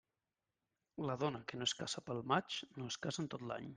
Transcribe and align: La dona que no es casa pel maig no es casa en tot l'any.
La 1.09 1.17
dona 1.23 1.41
que 1.51 1.59
no 1.59 1.67
es 1.71 1.75
casa 1.81 2.03
pel 2.07 2.23
maig 2.33 2.59
no 2.81 2.89
es 2.93 2.99
casa 3.07 3.23
en 3.27 3.29
tot 3.37 3.45
l'any. 3.53 3.69